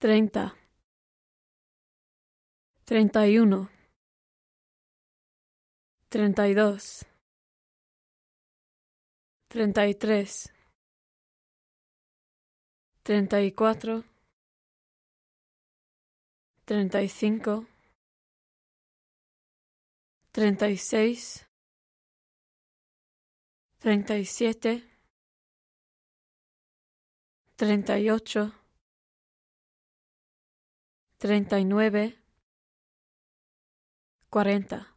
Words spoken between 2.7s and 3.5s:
treinta y